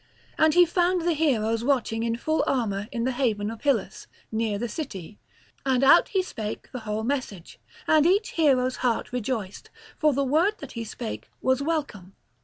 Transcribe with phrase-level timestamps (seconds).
[0.35, 4.57] And he found the heroes watching in full armour in the haven of Hyllus, near
[4.57, 5.19] the city;
[5.63, 9.69] and out he spake the whole message; and each hero's heart rejoiced;
[9.99, 12.15] for the word that he spake was welcome.